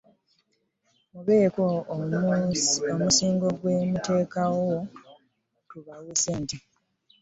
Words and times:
Mubeeko 1.11 1.63
omusingo 2.91 3.47
gwe 3.59 3.75
muteekawo 3.91 4.71
tubawe 5.69 6.11
ssente. 6.17 6.57